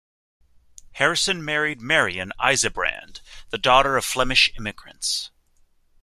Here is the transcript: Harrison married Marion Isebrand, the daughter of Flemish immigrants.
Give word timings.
Harrison 0.93 1.45
married 1.45 1.79
Marion 1.79 2.33
Isebrand, 2.43 3.21
the 3.51 3.59
daughter 3.59 3.97
of 3.97 4.03
Flemish 4.03 4.49
immigrants. 4.57 5.29